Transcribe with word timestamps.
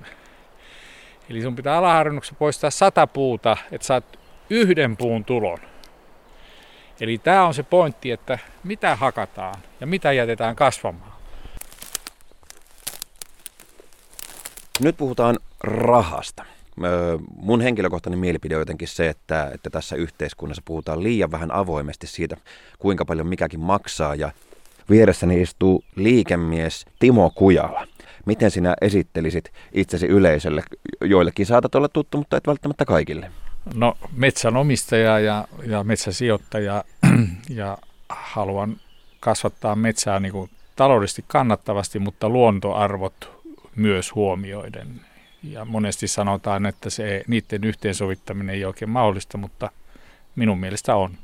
Eli 1.30 1.42
sun 1.42 1.56
pitää 1.56 1.78
alaharvennuksessa 1.78 2.36
poistaa 2.40 2.70
sata 2.70 3.08
puuta, 3.08 3.58
että 3.72 3.88
saat 3.88 4.20
yhden 4.50 4.98
puun 4.98 5.26
tulon. 5.26 5.58
Eli 7.02 7.18
tämä 7.18 7.46
on 7.46 7.54
se 7.54 7.64
pointti, 7.64 8.12
että 8.12 8.40
mitä 8.64 8.96
hakataan 8.96 9.56
ja 9.80 9.88
mitä 9.88 10.12
jätetään 10.12 10.56
kasvamaan. 10.56 11.14
Nyt 14.80 14.98
puhutaan 14.98 15.40
rahasta. 15.64 16.46
Mun 17.36 17.62
henkilökohtainen 17.62 18.20
mielipide 18.20 18.56
on 18.56 18.62
jotenkin 18.62 18.88
se, 18.88 19.10
että, 19.10 19.52
että 19.54 19.70
tässä 19.70 19.96
yhteiskunnassa 19.96 20.62
puhutaan 20.66 21.04
liian 21.04 21.32
vähän 21.32 21.52
avoimesti 21.52 22.08
siitä, 22.08 22.38
kuinka 22.80 23.06
paljon 23.06 23.28
mikäkin 23.28 23.60
maksaa. 23.60 24.16
Ja 24.16 24.32
vieressäni 24.90 25.42
istuu 25.42 25.84
liikemies 25.96 26.86
Timo 27.00 27.32
Kujala. 27.36 27.88
Miten 28.26 28.52
sinä 28.52 28.76
esittelisit 28.82 29.52
itsesi 29.72 30.08
yleisölle? 30.08 30.64
Joillekin 31.02 31.46
saatat 31.46 31.76
olla 31.76 31.90
tuttu, 31.90 32.18
mutta 32.18 32.38
et 32.38 32.48
välttämättä 32.48 32.86
kaikille. 32.86 33.32
No 33.76 33.98
metsänomistaja 34.16 35.20
ja, 35.20 35.48
ja 35.66 35.84
metsäsijoittaja 35.84 36.84
ja 37.50 37.78
haluan 38.10 38.78
kasvattaa 39.20 39.76
metsää 39.76 40.20
niin 40.20 40.32
kuin 40.32 40.50
taloudellisesti 40.76 41.26
kannattavasti, 41.28 42.00
mutta 42.00 42.30
luontoarvot 42.30 43.32
myös 43.76 44.16
huomioiden. 44.16 45.02
Ja 45.44 45.66
monesti 45.66 46.08
sanotaan, 46.08 46.66
että 46.66 46.90
se, 46.90 47.24
niiden 47.28 47.64
yhteensovittaminen 47.64 48.56
ei 48.56 48.66
ole 48.66 48.70
oikein 48.70 48.90
mahdollista, 48.90 49.38
mutta 49.38 49.72
minun 50.36 50.60
mielestä 50.60 50.96
on. 50.96 51.18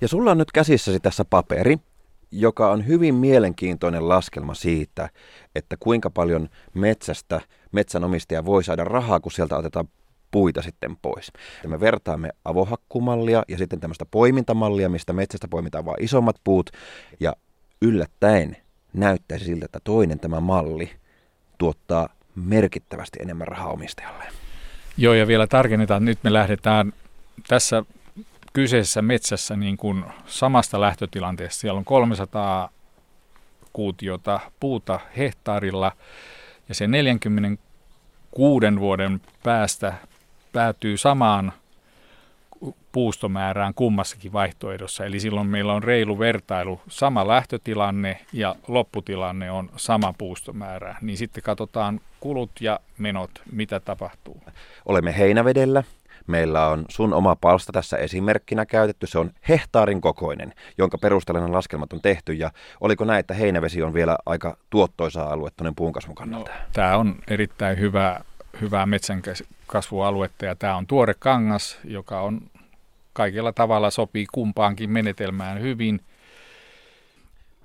Ja 0.00 0.08
sulla 0.08 0.30
on 0.30 0.38
nyt 0.38 0.52
käsissäsi 0.52 1.00
tässä 1.00 1.24
paperi, 1.24 1.76
joka 2.30 2.70
on 2.70 2.86
hyvin 2.86 3.14
mielenkiintoinen 3.14 4.08
laskelma 4.08 4.54
siitä, 4.54 5.08
että 5.54 5.76
kuinka 5.80 6.10
paljon 6.10 6.48
metsästä 6.74 7.40
metsänomistaja 7.72 8.44
voi 8.44 8.64
saada 8.64 8.84
rahaa, 8.84 9.20
kun 9.20 9.32
sieltä 9.32 9.56
otetaan 9.56 9.88
puita 10.30 10.62
sitten 10.62 10.96
pois. 10.96 11.32
Ja 11.62 11.68
me 11.68 11.80
vertaamme 11.80 12.30
avohakkumallia 12.44 13.42
ja 13.48 13.58
sitten 13.58 13.80
tämmöistä 13.80 14.06
poimintamallia, 14.10 14.88
mistä 14.88 15.12
metsästä 15.12 15.48
poimitaan 15.48 15.84
vain 15.84 16.04
isommat 16.04 16.36
puut. 16.44 16.70
Ja 17.20 17.36
yllättäen 17.82 18.56
näyttäisi 18.92 19.44
siltä, 19.44 19.64
että 19.64 19.80
toinen 19.84 20.20
tämä 20.20 20.40
malli 20.40 20.90
tuottaa 21.58 22.08
merkittävästi 22.40 23.18
enemmän 23.22 23.48
rahaa 23.48 23.68
omistajalle. 23.68 24.24
Joo, 24.96 25.14
ja 25.14 25.26
vielä 25.26 25.46
tarkennetaan, 25.46 26.02
että 26.02 26.10
nyt 26.10 26.18
me 26.22 26.32
lähdetään 26.32 26.92
tässä 27.48 27.82
kyseisessä 28.52 29.02
metsässä 29.02 29.56
niin 29.56 29.76
kuin 29.76 30.04
samasta 30.26 30.80
lähtötilanteesta. 30.80 31.60
Siellä 31.60 31.78
on 31.78 31.84
300 31.84 32.70
kuutiota 33.72 34.40
puuta 34.60 35.00
hehtaarilla, 35.16 35.92
ja 36.68 36.74
se 36.74 36.86
46 36.86 38.66
vuoden 38.78 39.20
päästä 39.42 39.94
päätyy 40.52 40.96
samaan 40.96 41.52
puustomäärään 42.98 43.74
kummassakin 43.74 44.32
vaihtoehdossa. 44.32 45.04
Eli 45.04 45.20
silloin 45.20 45.46
meillä 45.46 45.72
on 45.72 45.82
reilu 45.82 46.18
vertailu, 46.18 46.80
sama 46.88 47.28
lähtötilanne 47.28 48.20
ja 48.32 48.54
lopputilanne 48.68 49.50
on 49.50 49.70
sama 49.76 50.14
puustomäärä. 50.18 50.96
Niin 51.00 51.16
sitten 51.16 51.42
katsotaan 51.42 52.00
kulut 52.20 52.50
ja 52.60 52.80
menot, 52.98 53.30
mitä 53.52 53.80
tapahtuu. 53.80 54.42
Olemme 54.86 55.18
Heinävedellä. 55.18 55.82
Meillä 56.26 56.68
on 56.68 56.84
sun 56.88 57.14
oma 57.14 57.36
palsta 57.36 57.72
tässä 57.72 57.96
esimerkkinä 57.96 58.66
käytetty. 58.66 59.06
Se 59.06 59.18
on 59.18 59.30
hehtaarin 59.48 60.00
kokoinen, 60.00 60.54
jonka 60.78 60.98
perusteella 60.98 61.52
laskelmat 61.52 61.92
on 61.92 62.02
tehty. 62.02 62.32
Ja 62.32 62.50
oliko 62.80 63.04
näin, 63.04 63.20
että 63.20 63.34
Heinävesi 63.34 63.82
on 63.82 63.94
vielä 63.94 64.18
aika 64.26 64.56
tuottoisa 64.70 65.24
alue 65.24 65.50
tuonne 65.56 65.72
puunkasvun 65.76 66.14
kannalta? 66.14 66.50
No, 66.50 66.56
tämä 66.72 66.96
on 66.96 67.14
erittäin 67.28 67.78
hyvä 67.78 68.20
hyvää 68.60 68.86
metsän 68.86 69.22
kasvualuetta 69.66 70.44
ja 70.44 70.54
tämä 70.54 70.76
on 70.76 70.86
tuore 70.86 71.14
kangas, 71.18 71.78
joka 71.84 72.20
on 72.20 72.40
kaikella 73.18 73.52
tavalla 73.52 73.90
sopii 73.90 74.26
kumpaankin 74.32 74.90
menetelmään 74.90 75.60
hyvin. 75.60 76.00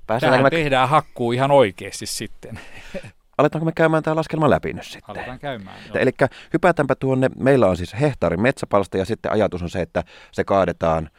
Tähän 0.07 0.43
me... 0.43 0.49
tehdään 0.49 0.89
hakkuu 0.89 1.31
ihan 1.31 1.51
oikeasti 1.51 2.05
sitten. 2.05 2.59
Aletaanko 3.37 3.65
me 3.65 3.71
käymään 3.75 4.03
tämä 4.03 4.15
laskelma 4.15 4.49
läpi 4.49 4.73
nyt 4.73 4.85
sitten? 4.85 5.17
Aletaan 5.17 5.39
käymään. 5.39 5.77
Eli 5.93 6.11
hypätäänpä 6.53 6.95
tuonne, 6.95 7.29
meillä 7.37 7.67
on 7.67 7.77
siis 7.77 7.93
hehtaarin 8.01 8.41
metsäpalsta 8.41 8.97
ja 8.97 9.05
sitten 9.05 9.31
ajatus 9.31 9.61
on 9.61 9.69
se, 9.69 9.81
että 9.81 10.03
se 10.31 10.43
kaadetaan, 10.43 11.09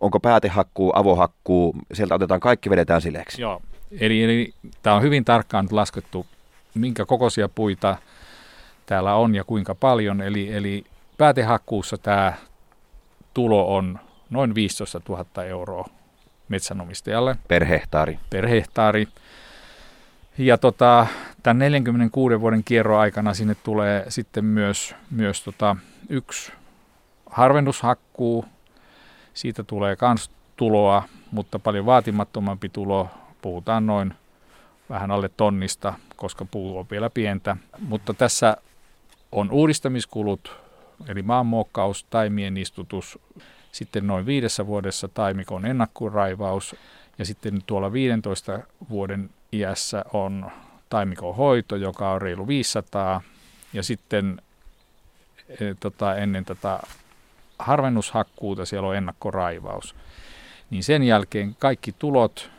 onko 0.00 0.20
päätehakkuu, 0.20 0.92
avohakkuu, 0.94 1.76
sieltä 1.92 2.14
otetaan 2.14 2.40
kaikki, 2.40 2.70
vedetään 2.70 3.00
sileksi. 3.00 3.42
Joo, 3.42 3.62
eli, 4.00 4.24
eli 4.24 4.54
tämä 4.82 4.96
on 4.96 5.02
hyvin 5.02 5.24
tarkkaan 5.24 5.64
nyt 5.64 5.72
laskettu, 5.72 6.26
minkä 6.74 7.06
kokoisia 7.06 7.48
puita 7.48 7.96
täällä 8.86 9.14
on 9.14 9.34
ja 9.34 9.44
kuinka 9.44 9.74
paljon. 9.74 10.22
Eli, 10.22 10.52
eli 10.52 10.84
päätehakkuussa 11.18 11.98
tämä 11.98 12.32
tulo 13.38 13.76
on 13.76 13.98
noin 14.30 14.54
15 14.54 15.00
000 15.08 15.44
euroa 15.44 15.88
metsänomistajalle. 16.48 17.36
Per 17.48 17.64
hehtaari. 17.64 18.18
Per 18.30 18.46
hehtaari. 18.46 19.08
Ja 20.38 20.58
tota, 20.58 21.06
tämän 21.42 21.58
46 21.58 22.40
vuoden 22.40 22.64
kierron 22.64 23.00
aikana 23.00 23.34
sinne 23.34 23.54
tulee 23.54 24.04
sitten 24.08 24.44
myös, 24.44 24.94
myös 25.10 25.42
tota, 25.42 25.76
yksi 26.08 26.52
harvennushakkuu. 27.30 28.44
Siitä 29.34 29.62
tulee 29.62 29.96
myös 30.00 30.30
tuloa, 30.56 31.02
mutta 31.30 31.58
paljon 31.58 31.86
vaatimattomampi 31.86 32.68
tulo. 32.68 33.08
Puhutaan 33.42 33.86
noin 33.86 34.14
vähän 34.90 35.10
alle 35.10 35.30
tonnista, 35.36 35.94
koska 36.16 36.44
puu 36.44 36.78
on 36.78 36.86
vielä 36.90 37.10
pientä. 37.10 37.56
Mutta 37.78 38.14
tässä 38.14 38.56
on 39.32 39.50
uudistamiskulut, 39.50 40.67
maanmuokkaus, 41.22 42.04
taimien 42.10 42.56
istutus, 42.56 43.18
sitten 43.72 44.06
noin 44.06 44.26
viidessä 44.26 44.66
vuodessa 44.66 45.08
taimikon 45.08 45.66
ennakkoraivaus 45.66 46.76
ja 47.18 47.24
sitten 47.24 47.62
tuolla 47.66 47.92
15 47.92 48.60
vuoden 48.90 49.30
iässä 49.52 50.04
on 50.12 50.50
taimikon 50.88 51.36
hoito, 51.36 51.76
joka 51.76 52.10
on 52.10 52.22
reilu 52.22 52.48
500 52.48 53.20
ja 53.72 53.82
sitten 53.82 54.42
e, 55.48 55.74
tota, 55.80 56.16
ennen 56.16 56.44
tätä 56.44 56.80
harvennushakkuuta 57.58 58.64
siellä 58.64 58.88
on 58.88 58.96
ennakkoraivaus. 58.96 59.94
Niin 60.70 60.84
sen 60.84 61.02
jälkeen 61.02 61.56
kaikki 61.58 61.94
tulot 61.98 62.50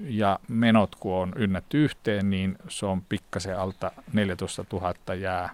ja 0.00 0.38
menot 0.48 0.94
kun 0.94 1.14
on 1.14 1.32
ynnätty 1.36 1.84
yhteen, 1.84 2.30
niin 2.30 2.58
se 2.68 2.86
on 2.86 3.02
pikkasen 3.02 3.58
alta 3.58 3.92
14 4.12 4.64
000 4.72 5.14
jää 5.14 5.50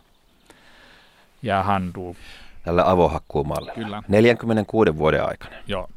ja 1.43 1.63
handuu. 1.63 2.17
Tällä 2.65 2.91
avohakkuumallilla. 2.91 3.73
Kyllä. 3.75 4.03
46 4.09 4.97
vuoden 4.99 5.25
aikana. 5.29 5.57
Joo. 5.67 5.89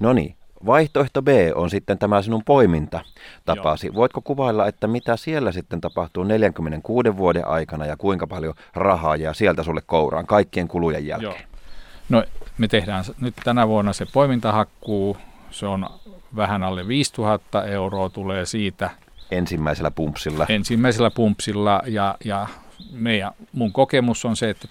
No 0.00 0.12
niin, 0.12 0.36
vaihtoehto 0.66 1.22
B 1.22 1.28
on 1.54 1.70
sitten 1.70 1.98
tämä 1.98 2.22
sinun 2.22 2.44
poiminta 2.44 3.00
tapasi. 3.44 3.86
Joo. 3.86 3.94
Voitko 3.94 4.20
kuvailla, 4.20 4.66
että 4.66 4.86
mitä 4.86 5.16
siellä 5.16 5.52
sitten 5.52 5.80
tapahtuu 5.80 6.24
46 6.24 7.16
vuoden 7.16 7.46
aikana 7.46 7.86
ja 7.86 7.96
kuinka 7.96 8.26
paljon 8.26 8.54
rahaa 8.74 9.16
jää 9.16 9.34
sieltä 9.34 9.62
sulle 9.62 9.80
kouraan 9.86 10.26
kaikkien 10.26 10.68
kulujen 10.68 11.06
jälkeen? 11.06 11.32
Joo. 11.32 11.48
No 12.08 12.24
me 12.58 12.68
tehdään 12.68 13.04
nyt 13.20 13.34
tänä 13.44 13.68
vuonna 13.68 13.92
se 13.92 14.06
poimintahakkuu, 14.12 15.16
se 15.50 15.66
on 15.66 15.86
vähän 16.36 16.62
alle 16.62 16.88
5000 16.88 17.64
euroa 17.64 18.08
tulee 18.08 18.46
siitä. 18.46 18.90
Ensimmäisellä 19.30 19.90
pumpsilla. 19.90 20.46
Ensimmäisellä 20.48 21.10
pumpsilla 21.10 21.82
ja, 21.86 22.14
ja 22.24 22.46
meidän, 22.92 23.32
mun 23.52 23.72
kokemus 23.72 24.24
on 24.24 24.36
se, 24.36 24.50
että 24.50 24.68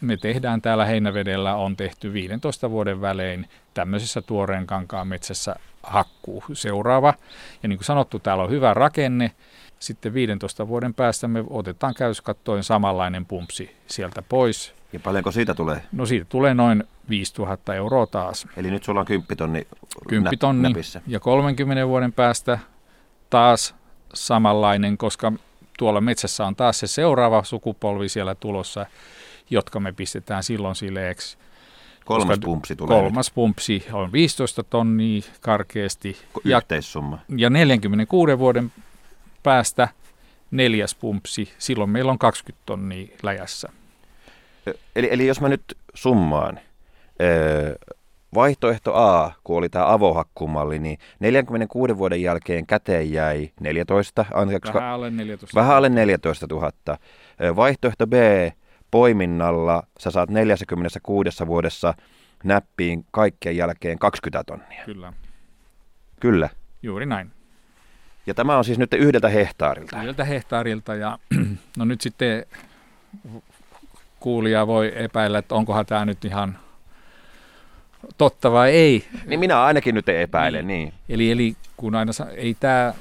me 0.00 0.16
tehdään 0.16 0.62
täällä 0.62 0.84
Heinävedellä, 0.84 1.54
on 1.54 1.76
tehty 1.76 2.12
15 2.12 2.70
vuoden 2.70 3.00
välein 3.00 3.48
tämmöisessä 3.74 4.22
tuoreen 4.22 4.66
kankaan 4.66 5.08
metsässä 5.08 5.56
hakkuu 5.82 6.44
seuraava. 6.52 7.14
Ja 7.62 7.68
niin 7.68 7.78
kuin 7.78 7.84
sanottu, 7.86 8.18
täällä 8.18 8.44
on 8.44 8.50
hyvä 8.50 8.74
rakenne. 8.74 9.30
Sitten 9.78 10.14
15 10.14 10.68
vuoden 10.68 10.94
päästä 10.94 11.28
me 11.28 11.44
otetaan 11.50 11.94
käyskattoin 11.94 12.64
samanlainen 12.64 13.26
pumpsi 13.26 13.76
sieltä 13.86 14.22
pois. 14.22 14.74
Ja 14.92 15.00
paljonko 15.00 15.30
siitä 15.30 15.54
tulee? 15.54 15.82
No 15.92 16.06
siitä 16.06 16.26
tulee 16.28 16.54
noin 16.54 16.84
5000 17.08 17.74
euroa 17.74 18.06
taas. 18.06 18.46
Eli 18.56 18.70
nyt 18.70 18.84
sulla 18.84 19.00
on 19.00 19.06
10 19.06 19.36
tonni, 19.36 19.66
10 20.08 20.38
tonni 20.38 20.68
näpissä. 20.68 21.00
ja 21.06 21.20
30 21.20 21.86
vuoden 21.88 22.12
päästä 22.12 22.58
taas 23.30 23.74
samanlainen, 24.14 24.98
koska 24.98 25.32
tuolla 25.78 26.00
metsässä 26.00 26.46
on 26.46 26.56
taas 26.56 26.80
se 26.80 26.86
seuraava 26.86 27.44
sukupolvi 27.44 28.08
siellä 28.08 28.34
tulossa, 28.34 28.86
jotka 29.50 29.80
me 29.80 29.92
pistetään 29.92 30.42
silloin 30.42 30.74
sileeksi. 30.76 31.38
Kolmas 32.04 32.28
Koska 32.28 32.44
pumpsi 32.44 32.76
tulee 32.76 33.00
Kolmas 33.00 33.30
pumpsi 33.30 33.86
on 33.92 34.12
15 34.12 34.62
tonnia 34.62 35.22
karkeasti. 35.40 36.08
nyt. 36.08 36.44
Ja, 36.44 36.58
Yhteissumma. 36.58 37.18
ja 37.36 37.50
46 37.50 38.38
vuoden 38.38 38.72
päästä 39.42 39.88
neljäs 40.50 40.94
pumpsi, 40.94 41.52
silloin 41.58 41.90
meillä 41.90 42.12
on 42.12 42.18
20 42.18 42.62
tonnia 42.66 43.16
läjässä. 43.22 43.68
Eli, 44.96 45.08
eli 45.10 45.26
jos 45.26 45.40
mä 45.40 45.48
nyt 45.48 45.78
summaan, 45.94 46.60
öö, 47.22 47.74
vaihtoehto 48.34 48.94
A, 48.94 49.32
kun 49.44 49.56
oli 49.56 49.68
tämä 49.68 49.92
avohakkumalli, 49.92 50.78
niin 50.78 50.98
46 51.20 51.98
vuoden 51.98 52.22
jälkeen 52.22 52.66
käteen 52.66 53.12
jäi 53.12 53.50
14, 53.60 54.24
anteeksi, 54.34 54.74
Vähän 54.74 54.90
alle 54.90 55.10
14. 55.10 55.60
vähän 55.60 55.76
alle 55.76 55.88
14 55.88 56.46
000. 56.50 56.70
Öö, 57.40 57.56
Vaihtoehto 57.56 58.06
B, 58.06 58.12
poiminnalla 58.90 59.82
sä 59.98 60.10
saat 60.10 60.30
46 60.30 61.46
vuodessa 61.46 61.94
näppiin 62.44 63.06
kaikkien 63.10 63.56
jälkeen 63.56 63.98
20 63.98 64.44
tonnia. 64.44 64.84
Kyllä, 64.84 65.12
Kyllä. 66.20 66.48
juuri 66.82 67.06
näin. 67.06 67.30
Ja 68.26 68.34
tämä 68.34 68.58
on 68.58 68.64
siis 68.64 68.78
nyt 68.78 68.94
yhdeltä 68.94 69.28
hehtaarilta. 69.28 69.98
Yhdeltä 69.98 70.24
hehtaarilta 70.24 70.94
ja 70.94 71.18
no 71.78 71.84
nyt 71.84 72.00
sitten 72.00 72.46
kuulija 74.20 74.66
voi 74.66 74.92
epäillä, 74.94 75.38
että 75.38 75.54
onkohan 75.54 75.86
tämä 75.86 76.04
nyt 76.04 76.24
ihan 76.24 76.58
totta 78.18 78.52
vai 78.52 78.70
ei. 78.70 79.08
Niin 79.26 79.40
minä 79.40 79.62
ainakin 79.62 79.94
nyt 79.94 80.08
epäilen, 80.08 80.66
niin. 80.66 80.88
niin. 80.88 80.94
Eli, 81.08 81.30
eli 81.30 81.56
kun 81.76 81.94
aina 81.94 82.12
ei 82.36 82.56
tämä 82.60 82.94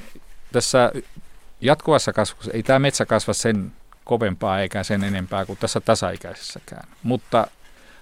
tässä 0.51 0.91
jatkuvassa 1.61 2.13
kasvussa, 2.13 2.51
ei 2.51 2.63
tämä 2.63 2.79
metsä 2.79 3.05
kasva 3.05 3.33
sen 3.33 3.71
kovempaa 4.03 4.59
eikä 4.59 4.83
sen 4.83 5.03
enempää 5.03 5.45
kuin 5.45 5.57
tässä 5.57 5.79
tasaikäisessäkään. 5.79 6.87
Mutta, 7.03 7.47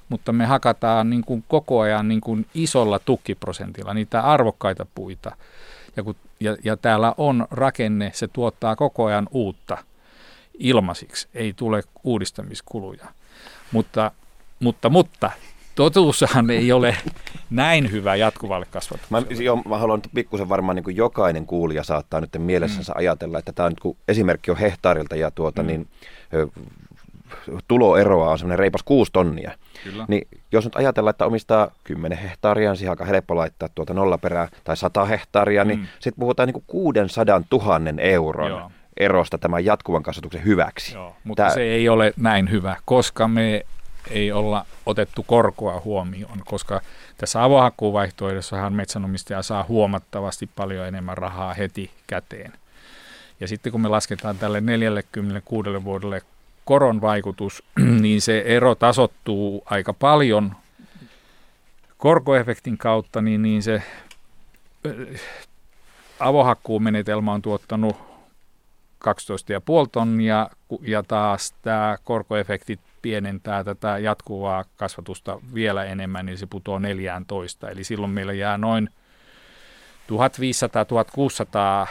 mutta 0.09 0.31
me 0.31 0.45
hakataan 0.45 1.09
niin 1.09 1.23
kuin 1.25 1.43
koko 1.47 1.79
ajan 1.79 2.07
niin 2.07 2.21
kuin 2.21 2.45
isolla 2.53 2.99
tukkiprosentilla 2.99 3.93
niitä 3.93 4.21
arvokkaita 4.21 4.85
puita. 4.95 5.35
Ja, 5.95 6.03
kun, 6.03 6.15
ja, 6.39 6.57
ja 6.63 6.77
täällä 6.77 7.13
on 7.17 7.47
rakenne, 7.51 8.11
se 8.13 8.27
tuottaa 8.27 8.75
koko 8.75 9.05
ajan 9.05 9.27
uutta 9.31 9.77
ilmaisiksi, 10.53 11.27
ei 11.33 11.53
tule 11.53 11.83
uudistamiskuluja. 12.03 13.05
Mutta, 13.71 14.11
mutta, 14.59 14.89
mutta 14.89 15.31
totuushan 15.81 16.49
ei 16.49 16.71
ole 16.71 16.95
näin 17.49 17.91
hyvä 17.91 18.15
jatkuvalle 18.15 18.65
kasvatukselle. 18.71 19.25
Mä, 19.29 19.43
jo, 19.43 19.55
mä 19.55 19.77
haluan 19.77 19.99
nyt 19.99 20.13
pikkusen 20.13 20.49
varmaan 20.49 20.75
niin 20.75 20.83
kuin 20.83 20.95
jokainen 20.95 21.45
kuulija 21.45 21.83
saattaa 21.83 22.21
nyt 22.21 22.29
mielessänsä 22.37 22.93
mm. 22.93 22.99
ajatella, 22.99 23.39
että 23.39 23.51
tämä 23.51 23.65
on 23.65 23.71
nyt 23.71 23.79
kun 23.79 23.97
esimerkki 24.07 24.51
on 24.51 24.57
hehtaarilta 24.57 25.15
ja 25.15 25.31
tuota, 25.31 25.63
mm. 25.63 25.67
niin, 25.67 25.87
tuloeroa 27.67 28.31
on 28.31 28.37
semmoinen 28.39 28.59
reipas 28.59 28.83
kuusi 28.83 29.11
tonnia. 29.11 29.51
Kyllä. 29.83 30.05
Niin 30.07 30.27
jos 30.51 30.63
nyt 30.65 30.75
ajatellaan, 30.75 31.11
että 31.11 31.25
omistaa 31.25 31.71
10 31.83 32.17
hehtaaria, 32.17 32.69
niin 32.69 32.77
siihen 32.77 32.89
aika 32.89 33.05
helppo 33.05 33.35
laittaa 33.35 33.69
tuota 33.75 33.93
nollaperää, 33.93 34.47
tai 34.63 34.77
100 34.77 35.05
hehtaaria, 35.05 35.63
niin 35.63 35.79
Mm. 35.79 35.85
sitten 35.93 36.19
puhutaan 36.19 36.47
niin 36.47 36.53
kuin 36.53 36.63
600 36.67 37.41
000 37.51 37.79
euron 38.01 38.49
Joo. 38.49 38.71
erosta 38.97 39.37
tämän 39.37 39.65
jatkuvan 39.65 40.03
kasvatuksen 40.03 40.45
hyväksi. 40.45 40.93
Joo, 40.95 41.15
mutta 41.23 41.43
Tää- 41.43 41.53
se 41.53 41.61
ei 41.61 41.89
ole 41.89 42.13
näin 42.17 42.51
hyvä, 42.51 42.75
koska 42.85 43.27
me 43.27 43.65
ei 44.09 44.31
olla 44.31 44.65
otettu 44.85 45.23
korkoa 45.23 45.81
huomioon, 45.85 46.41
koska 46.45 46.81
tässä 47.17 47.43
avohakkuuvaihtoehdossahan 47.43 48.73
metsänomistaja 48.73 49.41
saa 49.41 49.65
huomattavasti 49.67 50.49
paljon 50.55 50.87
enemmän 50.87 51.17
rahaa 51.17 51.53
heti 51.53 51.91
käteen. 52.07 52.53
Ja 53.39 53.47
sitten 53.47 53.71
kun 53.71 53.81
me 53.81 53.87
lasketaan 53.87 54.37
tälle 54.37 54.61
46 54.61 55.83
vuodelle 55.83 56.21
koron 56.65 57.01
vaikutus, 57.01 57.63
niin 58.01 58.21
se 58.21 58.43
ero 58.45 58.75
tasottuu 58.75 59.63
aika 59.65 59.93
paljon 59.93 60.55
korkoefektin 61.97 62.77
kautta, 62.77 63.21
niin, 63.21 63.41
niin 63.41 63.63
se 63.63 63.83
ö, 64.85 65.15
avohakkuumenetelmä 66.19 67.33
on 67.33 67.41
tuottanut 67.41 67.95
12,5 69.05 69.09
tonnia 69.91 70.49
ja 70.81 71.03
taas 71.03 71.53
tämä 71.61 71.97
korkoefekti 72.03 72.79
pienentää 73.01 73.63
tätä 73.63 73.97
jatkuvaa 73.97 74.65
kasvatusta 74.75 75.39
vielä 75.53 75.83
enemmän, 75.83 76.25
niin 76.25 76.37
se 76.37 76.45
putoo 76.45 76.79
14. 76.79 77.69
Eli 77.69 77.83
silloin 77.83 78.11
meillä 78.11 78.33
jää 78.33 78.57
noin 78.57 78.89
1500-1600 81.85 81.87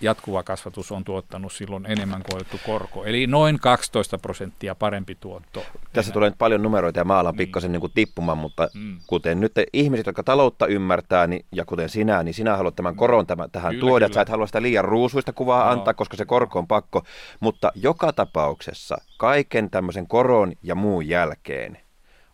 jatkuva 0.00 0.42
kasvatus 0.42 0.92
on 0.92 1.04
tuottanut 1.04 1.52
silloin 1.52 1.86
enemmän 1.86 2.22
kuin 2.22 2.36
otettu 2.40 2.60
korko. 2.66 3.04
Eli 3.04 3.26
noin 3.26 3.58
12 3.60 4.18
prosenttia 4.18 4.74
parempi 4.74 5.14
tuotto. 5.14 5.62
Tässä 5.92 6.12
tulee 6.12 6.30
nyt 6.30 6.38
paljon 6.38 6.62
numeroita 6.62 7.00
ja 7.00 7.04
mä 7.04 7.18
alan 7.18 7.32
Niin. 7.32 7.38
pikkasen 7.38 7.72
niin 7.72 7.80
kuin 7.80 7.92
tippumaan, 7.94 8.38
mutta 8.38 8.68
Mm. 8.74 8.96
kuten 9.06 9.40
nyt 9.40 9.52
ihmiset, 9.72 10.06
jotka 10.06 10.22
taloutta 10.22 10.66
ymmärtää, 10.66 11.26
niin, 11.26 11.44
ja 11.52 11.64
kuten 11.64 11.88
sinä, 11.88 12.22
niin 12.22 12.34
sinä 12.34 12.56
haluat 12.56 12.76
tämän 12.76 12.96
koron 12.96 13.26
tämän, 13.26 13.50
tähän 13.50 13.70
Kyllä, 13.70 13.80
tuoda, 13.80 14.06
kyllä. 14.06 14.14
sä 14.14 14.20
et 14.20 14.28
halua 14.28 14.46
sitä 14.46 14.62
liian 14.62 14.84
ruusuista 14.84 15.32
kuvaa 15.32 15.62
Joo. 15.64 15.70
antaa, 15.72 15.94
koska 15.94 16.16
se 16.16 16.24
korko 16.24 16.58
on 16.58 16.66
pakko. 16.66 17.02
Mutta 17.40 17.72
joka 17.74 18.12
tapauksessa 18.12 18.98
kaiken 19.18 19.70
tämmöisen 19.70 20.06
koron 20.08 20.52
ja 20.62 20.74
muun 20.74 21.08
jälkeen 21.08 21.78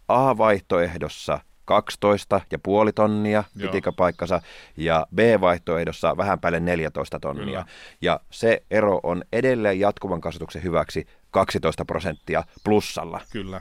A-vaihtoehdossa 0.08 1.38
12 1.64 2.40
ja 2.50 2.58
puoli 2.58 2.92
tonnia, 2.92 3.44
Joo. 3.56 3.66
pitikö 3.72 3.92
paikkansa, 3.92 4.40
ja 4.76 5.06
B-vaihtoehdossa 5.14 6.16
vähän 6.16 6.40
päälle 6.40 6.60
14 6.60 7.20
tonnia. 7.20 7.44
Kyllä. 7.44 7.64
Ja 8.00 8.20
se 8.30 8.62
ero 8.70 9.00
on 9.02 9.24
edelleen 9.32 9.80
jatkuvan 9.80 10.20
kasvatuksen 10.20 10.62
hyväksi 10.62 11.06
12 11.30 11.84
prosenttia 11.84 12.44
plussalla. 12.64 13.20
Kyllä. 13.32 13.60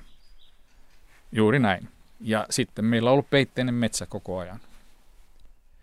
Juuri 1.31 1.59
näin. 1.59 1.88
Ja 2.21 2.45
sitten 2.50 2.85
meillä 2.85 3.09
on 3.09 3.13
ollut 3.13 3.29
peitteinen 3.29 3.75
metsä 3.75 4.05
koko 4.05 4.38
ajan. 4.38 4.59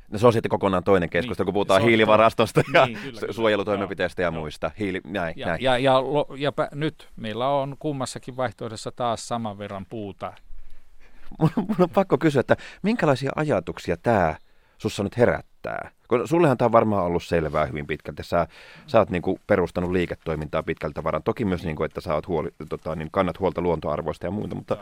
No 0.09 0.19
se 0.19 0.27
on 0.27 0.33
sitten 0.33 0.51
kokonaan 0.51 0.85
toinen 0.85 1.11
keskustelu, 1.11 1.45
Niin, 1.45 1.47
kun 1.47 1.55
puhutaan 1.55 1.83
hiilivarastosta 1.83 2.63
ja 2.75 2.87
Niin, 2.87 2.99
kyllä, 2.99 3.21
kyllä. 3.21 3.33
suojelutoimenpiteistä 3.33 4.23
ja 4.23 4.27
Joo, 4.27 4.41
muista. 4.41 4.71
Hiili, 4.79 5.01
näin, 5.07 5.35
Ja, 5.37 5.47
näin. 5.47 5.63
ja, 5.63 5.79
ja, 5.79 6.01
lo- 6.03 6.27
ja 6.39 6.53
pä, 6.53 6.69
nyt 6.73 7.09
meillä 7.17 7.49
on 7.49 7.77
kummassakin 7.79 8.37
vaihtoehdossa 8.37 8.93
taas 8.93 9.29
saman 9.29 9.59
verran 9.59 9.87
puuta. 9.87 10.33
Mun, 11.39 11.51
mun 11.57 11.77
on 11.79 11.91
pakko 11.91 12.19
kysyä, 12.19 12.41
että 12.41 12.57
minkälaisia 12.83 13.31
ajatuksia 13.37 13.97
tämä 13.97 14.37
sussa 14.79 15.03
nyt 15.03 15.17
herättää? 15.17 15.91
Kun 16.09 16.29
sullehan 16.29 16.59
tämä 16.59 16.67
on 16.67 16.73
varmaan 16.73 17.05
ollut 17.05 17.25
selvää 17.25 17.67
hyvin 17.67 17.87
pitkälti. 17.87 18.23
Sä, 18.23 18.47
sä 18.87 18.99
oot 18.99 19.11
niinku 19.11 19.41
perustanut 19.47 19.91
liiketoimintaa 19.91 20.63
pitkältä 20.63 21.05
varan. 21.05 21.23
Toki 21.23 21.45
myös, 21.45 21.65
niinku, 21.65 21.83
että 21.83 22.01
sä 22.01 22.15
oot 22.15 22.29
huoli, 22.29 22.49
tota, 22.69 22.97
niin 22.97 23.09
kannat 23.13 23.39
huolta 23.41 23.61
luontoarvoista 23.61 24.27
ja 24.27 24.31
muuta, 24.31 24.55
mutta 24.55 24.77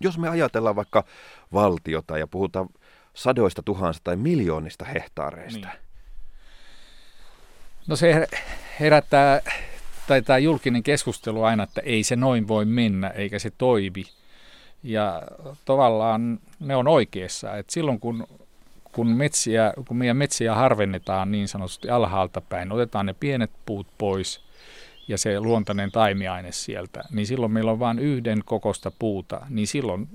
jos 0.00 0.18
me 0.18 0.28
ajatellaan 0.28 0.76
vaikka 0.76 1.04
valtiota 1.52 2.18
ja 2.18 2.26
puhutaan 2.26 2.68
sadoista 3.14 3.62
tuhansista 3.62 4.04
tai 4.04 4.16
miljoonista 4.16 4.84
hehtaareista, 4.84 5.68
Niin. 5.68 5.78
No 7.86 7.96
se 7.96 8.12
her- 8.12 8.38
herättää, 8.80 9.40
tai 10.06 10.22
tämä 10.22 10.38
julkinen 10.38 10.82
keskustelu 10.82 11.42
aina, 11.44 11.62
että 11.62 11.80
ei 11.80 12.02
se 12.02 12.16
noin 12.16 12.48
voi 12.48 12.64
mennä, 12.64 13.08
eikä 13.08 13.38
se 13.38 13.50
toimi. 13.58 14.04
Ja 14.82 15.22
tavallaan 15.64 16.38
ne 16.60 16.76
on 16.76 16.88
oikeassa, 16.88 17.56
että 17.56 17.72
silloin 17.72 18.00
kun, 18.00 18.26
kun, 18.92 19.06
metsiä, 19.06 19.72
kun 19.88 19.96
meidän 19.96 20.16
metsiä 20.16 20.54
harvennetaan 20.54 21.32
niin 21.32 21.48
sanotusti 21.48 21.90
alhaalta 21.90 22.40
päin, 22.40 22.72
otetaan 22.72 23.06
ne 23.06 23.14
pienet 23.20 23.50
puut 23.66 23.86
pois 23.98 24.48
ja 25.08 25.18
se 25.18 25.40
luontainen 25.40 25.92
taimiaine 25.92 26.52
sieltä, 26.52 27.04
niin 27.10 27.26
silloin 27.26 27.52
meillä 27.52 27.70
on 27.70 27.78
vain 27.78 27.98
yhden 27.98 28.42
kokosta 28.44 28.92
puuta, 28.98 29.40
niin 29.48 29.66
silloin, 29.66 30.08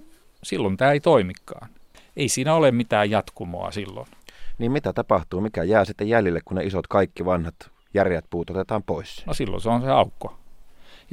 silloin 0.43 0.77
tämä 0.77 0.91
ei 0.91 0.99
toimikaan. 0.99 1.69
Ei 2.17 2.29
siinä 2.29 2.53
ole 2.53 2.71
mitään 2.71 3.09
jatkumoa 3.09 3.71
silloin. 3.71 4.07
niin 4.57 4.71
mitä 4.71 4.93
tapahtuu? 4.93 5.41
Mikä 5.41 5.63
jää 5.63 5.85
sitten 5.85 6.09
jäljelle, 6.09 6.41
kun 6.45 6.57
ne 6.57 6.63
isot 6.63 6.87
kaikki 6.87 7.25
vanhat 7.25 7.55
järjät 7.93 8.25
puut 8.29 8.49
otetaan 8.49 8.83
pois? 8.83 9.23
No 9.25 9.33
silloin 9.33 9.61
se 9.61 9.69
on 9.69 9.81
se 9.81 9.89
aukko. 9.89 10.39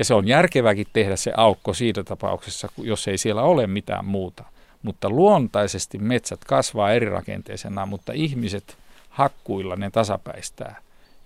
Ja 0.00 0.04
se 0.04 0.14
on 0.14 0.28
järkeväkin 0.28 0.87
tehdä 0.92 1.16
se 1.16 1.33
aukko 1.37 1.75
siitä 1.75 2.04
tapauksessa, 2.04 2.69
jos 2.78 3.09
ei 3.09 3.19
siellä 3.19 3.42
ole 3.42 3.66
mitään 3.66 4.04
muuta. 4.04 4.45
Mutta 4.83 5.11
luontaisesti 5.11 5.99
metsät 5.99 6.45
kasvaa 6.45 6.92
erirakenteisena, 6.92 7.87
mutta 7.87 8.12
ihmiset 8.12 8.76
hakkuilla 9.11 9.76
ne 9.76 9.90
tasapäistää. 9.90 10.76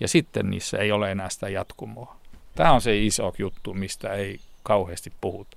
Ja 0.00 0.09
sitten 0.09 0.50
niissä 0.50 0.78
ei 0.78 0.93
ole 0.93 1.11
enää 1.11 1.31
sitä 1.31 1.49
jatkumoa. 1.49 2.16
Tämä 2.54 2.73
on 2.73 2.81
se 2.81 2.99
iso 2.99 3.35
juttu, 3.38 3.75
mistä 3.75 4.12
ei 4.12 4.40
kauheasti 4.62 5.12
puhuta. 5.21 5.57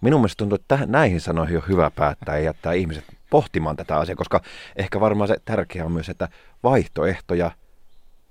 Minun 0.00 0.20
mielestä 0.20 0.38
tuntuu, 0.38 0.56
että 0.56 0.78
näihin 0.86 1.20
sanoihin 1.20 1.56
on 1.56 1.68
hyvä 1.68 1.90
päättää 1.90 2.38
ja 2.38 2.44
jättää 2.44 2.72
ihmiset 2.72 3.04
pohtimaan 3.30 3.76
tätä 3.76 3.96
asiaa, 3.96 4.16
koska 4.16 4.40
ehkä 4.76 5.00
varmaan 5.00 5.28
se 5.28 5.36
tärkeää 5.44 5.86
on 5.86 5.92
myös, 5.92 6.08
että 6.08 6.28
vaihtoehtoja 6.62 7.50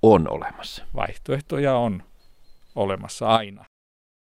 on 0.02 0.28
olemassa. 0.28 0.84
Vaihtoehtoja 0.94 1.76
on 1.76 2.02
olemassa 2.74 3.36
aina. 3.36 3.64